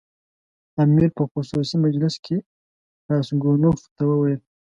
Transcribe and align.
امیر 0.83 1.07
په 1.17 1.23
خصوصي 1.31 1.75
مجلس 1.85 2.15
کې 2.25 2.37
راسګونوف 3.09 3.79
ته 3.95 4.03
وویل. 4.09 4.41